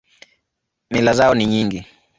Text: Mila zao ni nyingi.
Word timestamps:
Mila 0.89 1.13
zao 1.13 1.35
ni 1.35 1.45
nyingi. 1.45 1.85